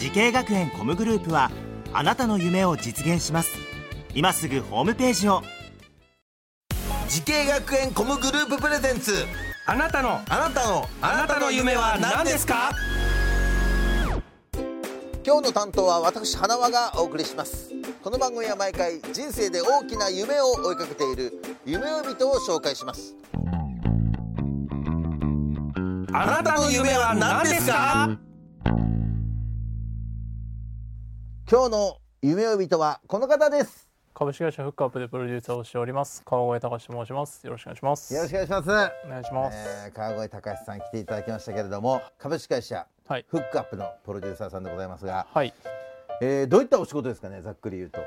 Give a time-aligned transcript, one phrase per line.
[0.00, 1.50] 滋慶学園 COMグループは
[1.92, 3.50] あなたの夢を実現します。
[4.14, 5.42] 今すぐホームページを。
[7.06, 9.12] 滋慶学園 COMグループプレゼンツ。
[9.66, 12.70] あなたのあなたのあなたの夢は何ですか？
[15.22, 17.68] 今日の担当は私花輪がお送りします。
[18.02, 23.14] この番組は毎回人生で大きな夢を追いかけている夢追い人を紹介します。
[26.14, 28.18] あなたの夢は何ですか？
[31.50, 33.88] 今日の夢追い人はこの方です。
[34.14, 36.22] 株式会社フックアップでプロデューサーをしております。
[36.24, 37.44] 川越隆と申します。
[37.44, 38.14] よろしくお願いします。
[38.14, 39.56] よろしくお願いします、お願いします、
[39.86, 43.26] えー、川越隆さん来ていただきましたけれども株式会社はい。
[43.28, 45.52] フックアップのプロデューサーさんでございますが、はい。
[46.22, 47.98] えー、どういったお仕事ですかねざっくり言うと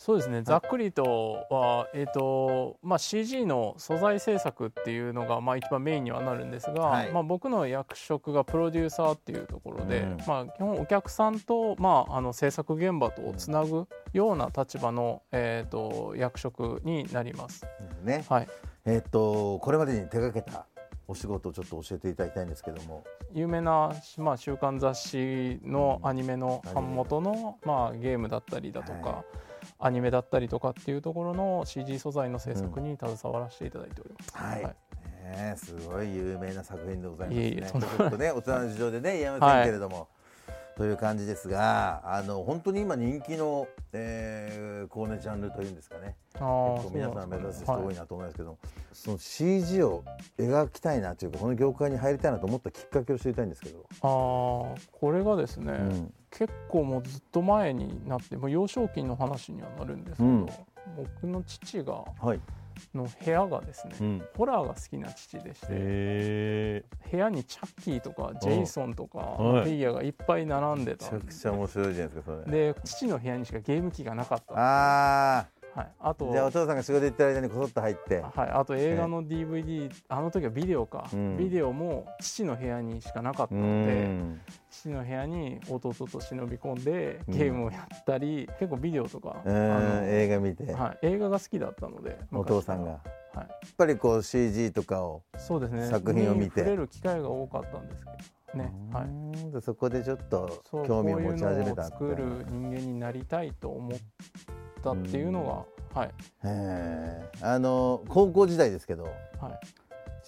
[0.00, 0.40] そうですね。
[0.42, 7.12] ざっくりとはえっ、とまあ CG の素材制作っていうのがまあ一番メインにはなるんですが、はい。
[7.12, 10.16] まあ僕の役職がプロデューサーっていうところで、うん。
[10.26, 17.66] まあ基本お客さんとまああの制作現場とをつなぐような立場のえっ、と役職になります。
[18.02, 18.24] ね。
[18.26, 18.48] はい。
[18.86, 20.64] えーっとこれまでに手掛けた
[21.08, 23.04] お仕事をちょっと教えていただきたいんですけども。
[23.34, 29.24] 有名な、まあ、週刊雑誌のアニメの版元の、まあ、ゲームだったりだとか、は
[29.80, 34.36] アニメだったりとかっていうところの CG 素材の制作に携わらせていただいております。
[34.36, 34.74] はい、ね
[35.26, 37.42] えすごい有名な作品でございますね。
[37.42, 40.08] いえいえちょっとね大人の事情でね言えませんけれども、
[40.76, 46.16] という感じですがあの本当に今人気の、えー、コーネジャンルというんですかね。
[46.34, 48.58] 結構皆さん目指す人はい多いなと思いますけど、
[48.92, 50.04] その CG を
[50.38, 60.46] 描きたいなというかこの業界に入りたいなと思ったきっかけを知りたいんですけど、あーこれがですね、うん結構もうずっと前になってもう幼少期の話にはなるんですけど、うん。
[60.96, 62.40] 僕の父がはい、
[62.94, 64.22] の部屋がですね、うん。
[64.36, 69.64] ホラーが好きな父でしてへ部屋にチャッキーとかジェイソンとかはい。
[69.64, 72.72] フィギュアがいっぱい並んでめちゃくちゃ面白いじゃないですかそれ。
[72.72, 74.56] で父の部屋にしかゲーム機がなかったんですよ。
[74.58, 78.20] あはい、あとあじゃあお父さんが仕事行ってる間にこそっと入って。
[78.20, 81.36] はい、あと映画の DVD、あの時はビデオか、うん。
[81.36, 84.40] ビデオも父の部屋にしかなかったうのでん。
[84.70, 87.38] 父の部屋に弟と忍び込んでうん。
[87.38, 89.54] ゲームをやったり、結構ビデオとか、うん。
[89.54, 92.90] あの映画見て、はい、映画が好きだったのでお父さんが。
[92.90, 92.96] は
[93.36, 95.86] い、やっぱりこう CG とかを、そうですね。
[95.86, 96.44] 作品を見て。
[96.46, 98.18] に触れる機会が多かったんですけど
[98.54, 103.98] ね、はい、そこでちょっと興味を持ち始めたのを作る人間になりたいと思っ
[104.82, 106.10] たっていうのが、はい。
[107.42, 109.12] あの高校時代ですけどはい。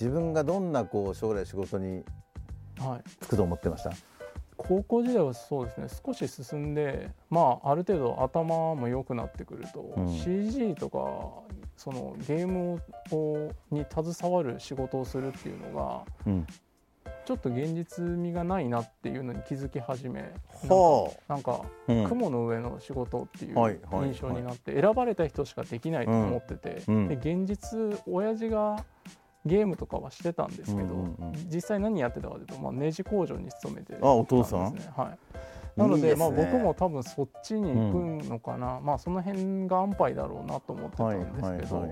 [0.01, 2.05] 自分がどんなこう将来仕事に
[2.79, 3.93] はい、就くと思ってました？
[4.57, 10.19] 高校時代はそうですね少し進んでまあある程度頭も良くなってくると、うん。
[10.19, 10.99] CG とか
[11.77, 12.81] そのゲーム
[13.11, 16.47] をに携わる仕事をするっていうのがうん
[17.33, 20.35] ちょっと現実味がないなっていうのに気づき始め
[20.69, 27.09] ほなんか雲の上の仕事っていう印象になって選ばれた人しかできないと思ってて、うん。
[27.09, 28.85] で現実親父が
[29.47, 31.09] ゲームとかはしてたんですけど、
[31.51, 34.73] 実際何やってたかというと、まあ、ネジ工場に勤めてあお父さん？
[34.73, 35.19] たですねはい
[35.77, 36.17] なのでね。
[36.17, 41.89] まあ、僕も多分そっちに行くのかな、まあその辺が安牌だろうなと思ってたはいんですけど、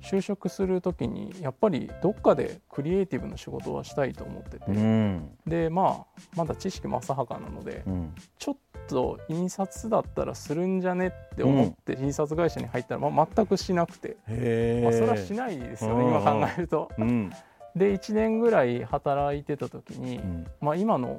[0.00, 5.30] 就職する時にやっぱりどっかでクリエイティブな仕事はしたいと思ってて、うん。
[5.46, 8.14] でまあまだ知識も浅はかなので、うん。
[8.38, 8.56] ちょっ
[8.88, 16.10] と印刷だったらするんじゃねって思って印刷会社に入ったら、まあ、全くしなくて、へまあ、それはしないですよね、うん。
[16.10, 16.90] 今考えると。
[16.98, 17.30] うん。
[17.74, 20.46] で1年ぐらい働いてた時に、うん。
[20.60, 21.18] まあ、今の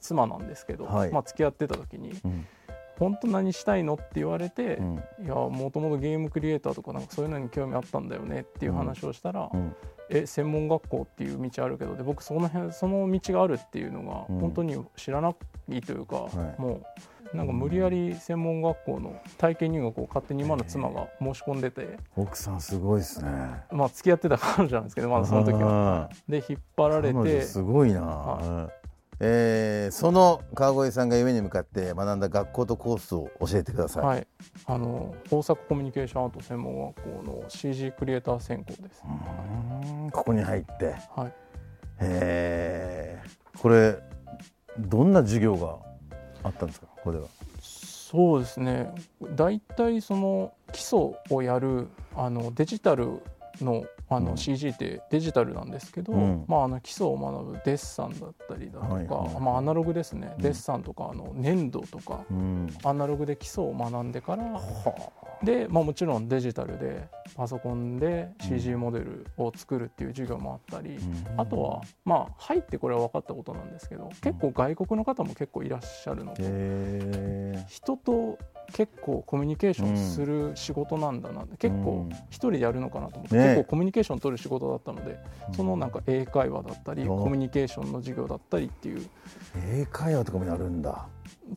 [0.00, 1.10] 妻なんですけど、はい。
[1.10, 2.46] まあ、付き合ってた時にうん
[2.98, 9.74] 「本当何したいの?」って言われてうん「いやもともとゲームクリエイターとかなんかそういうのに興味あったんだよね」っていう話をしたら「うん。
[10.08, 15.34] え専門学校っていう道あるけどで僕その辺その道があるっていうのがうん本当に知らな
[15.68, 16.60] いというか、はい。
[16.60, 23.30] もうなんか無理やり専門学校の体験入学を勝手に今の妻が申し込んでて、奥さんすごいですね。
[23.72, 26.08] まあ付き合ってた彼女なんですけどまだその時は。
[26.28, 28.70] で引っ張られてすごいな、はうん
[29.20, 34.26] えーその川越さんが夢に向かって学んだ学校とコースを教えてください、はい、
[34.66, 39.02] あの大阪コミュニケーションアート専門学校の CG クリエイター専攻です。
[39.04, 40.10] うん。
[40.10, 40.96] ここに入って。
[41.14, 41.32] はい、へ
[42.00, 43.22] え
[43.58, 43.96] これ
[44.78, 45.76] どんな授業が
[46.42, 46.86] あったんですか？
[47.02, 47.28] これは。
[47.62, 48.92] そうですね。
[49.34, 53.22] 大体その基礎をやるあのデジタル
[53.60, 54.36] のあのうん。
[54.36, 56.44] CG ってデジタルなんですけど、うん。
[56.46, 60.42] まあ、あの基礎を学ぶデッサンだったりだとか、まあ、アナログですね、うん。
[60.42, 64.62] デッサンとかあの粘土とかうんアナログで基礎を学んでからは
[65.42, 70.98] で、まあ、もちろんデジタルでパソコンで CG モデルを作るっていう授業もあったり、
[71.36, 78.38] ああとはまあ入ってこれは分かったことなんですけど結構外国の方も結構いらっしゃるので、へ人と
[78.72, 81.42] 結構コミュニケーションする仕事なんだな。
[81.44, 83.44] って、結構一人でやるのかなと思って、ね。
[83.44, 85.18] 結構コミュニケーション取る仕事だったので、
[85.52, 89.06] そのなんか英会話だったりうんコミュニケーションの授業だったりっていう。
[89.68, 91.06] 英会話とかもやるんだ。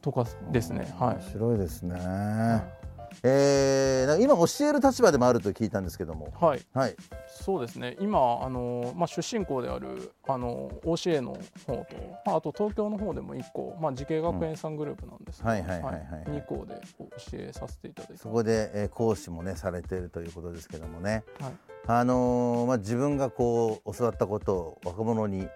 [0.02, 0.94] とかですね。
[1.00, 1.16] はい。
[1.16, 1.22] 面。
[1.32, 2.79] 白いですね
[3.24, 6.34] えー、今教える立場でもあると聞いたんですけども。
[6.40, 6.96] はい、はい。
[7.28, 7.98] そうですね。
[8.00, 11.86] 今あの、まあ、出身校であるあの OCA の方と、
[12.26, 15.94] まあ、あと東京の方でも1校、まあ、慈恵学園さんグループなんですけど、はいはいはいはい。
[15.94, 16.24] はい。
[16.26, 21.52] 2校で教えさせていただいてそこで、えー講師もねされているということですけどもね、はい。
[21.88, 25.48] あのーまあ、自分がこう教わったことを若者に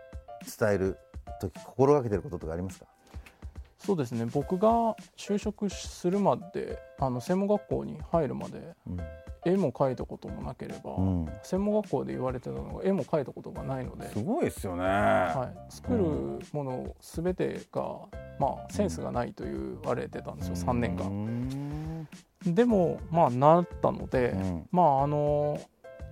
[0.60, 0.98] 伝える
[1.40, 2.86] 時心がけてることとかありますか？
[3.86, 4.26] そうですね。
[4.32, 8.76] 僕が就職するまであの専門学校に入るまで
[9.46, 16.04] 絵も描いたこともなければ、うん、専門学校で言われてたのが絵も描いたことがないので、すごいですよね、はい、作る
[16.54, 17.98] もの全てが、
[18.40, 21.10] まあ、センスがないと言われてたんですよ、3年間。
[22.46, 24.68] 間、でもまあなったので、うん。
[24.72, 25.60] まああの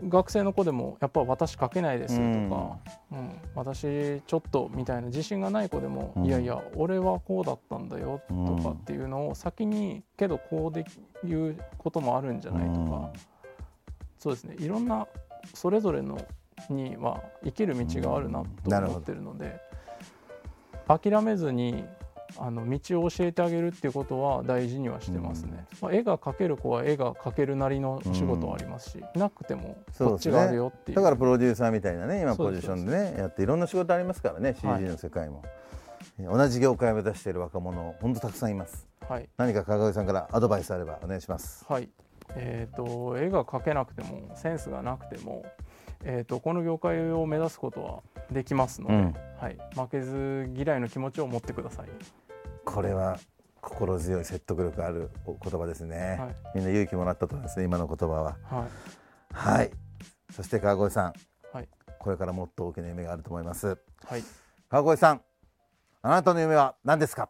[0.07, 2.21] 学生の子でもやっぱ私書けないですと
[2.53, 2.77] か、
[3.11, 3.41] うん。
[3.55, 6.25] 私ちょっとみたいな自信がない子でも、うん。
[6.25, 10.85] いやいや俺はこうだったんだよとうんかっていうのを先にけどこうで
[11.25, 13.11] いうこともあるんじゃないとか、
[14.17, 14.55] そうですね。
[14.59, 15.07] いろんな
[15.53, 16.17] それぞれの
[16.69, 19.59] には生きる道があるなと思ってるので、
[20.87, 21.85] 諦めずに
[22.37, 30.95] あの道を教えてあげるっていうことは大事にはしてますね、まあ、絵が描ける子は絵が描けるなりの仕事はありますし、なくてもこっちがあるよっていう。
[30.95, 34.83] だからプロデューサーみたいなね今ポジションでねやっていろんな仕事ありますからね CG はい。
[34.83, 35.43] の世界も、
[36.19, 38.87] 同じ業界を目指している若者本当たくさんいます。
[39.07, 39.29] はい。
[39.37, 41.65] 何か川上さんからアドバイスあればお願いします。
[41.67, 41.89] はい。
[42.35, 45.45] えー、と絵が描けなくてもセンスがなくても、
[46.03, 48.01] えー、とこの業界を目指すことは
[48.31, 49.15] できますので、うん。
[49.39, 51.87] はい、負けず嫌いの気持ちを持ってください。
[52.65, 53.19] これは
[53.59, 56.35] 心強い説得力あるお言葉ですね、はい。
[56.55, 58.37] みんな勇気もらったと思いますね今の言葉は。
[58.43, 59.33] はい。
[59.33, 59.71] はい。
[60.35, 61.13] そして川越さん、
[61.55, 61.69] はい。
[61.99, 63.77] これからもっと大きな夢があると思います。
[64.05, 64.23] はい。
[64.69, 65.21] 川越さん
[66.01, 67.29] あなたの夢は何ですか？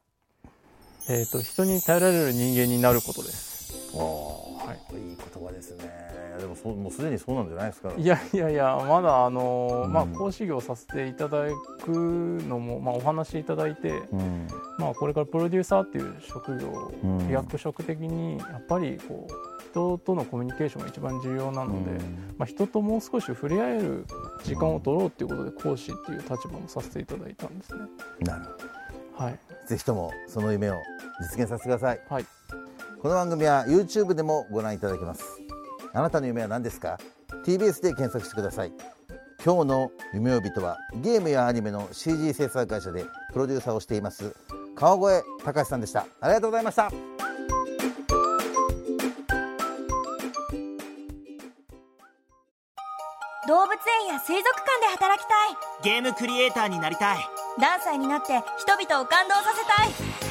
[1.09, 3.91] えー、と人に耐えられる人間になることです。
[3.93, 4.67] おー。
[4.67, 4.77] はい。
[4.95, 7.91] いい言葉ですねでもそうもうすでにそうなんじゃないですか。
[7.97, 9.93] いや いやいやまだあのーうん。
[9.93, 11.45] まあ講師業させていただ
[11.83, 14.47] くのも、まあ、お話しいただいて、うん。
[14.77, 17.29] まあ、これからプロデューサーっていう職業、うん。
[17.29, 22.35] 役職的にやっぱりこう人とのコミュニケーションが一番重要なので、うん。
[22.37, 24.05] まあ、人ともう少し触れ合える
[24.43, 27.81] 時間を取ろうっていうことで講師っていう立場もさせていただいたんですね。
[28.21, 28.45] なる
[29.13, 30.75] ほはい、どぜひともその夢を
[31.19, 32.01] 実現させてください。
[32.09, 32.25] はい。
[33.01, 35.40] この番組は YouTube でもご覧いただけます
[35.93, 36.99] あなたの夢は何ですか
[37.45, 38.71] ？TBS で検索してください。
[39.43, 44.35] 今日の夢呼人はゲームやアニメの CG 制作会社でプロデューサーをしています
[44.75, 46.05] 川越隆さんでした。
[46.21, 46.91] ありがとうございました。
[53.47, 55.91] 動物園や水族館で働きたい。
[55.91, 57.17] ゲームクリエイターになりたい。
[57.57, 59.83] ダンサーになって人々を感動させた
[60.27, 60.30] い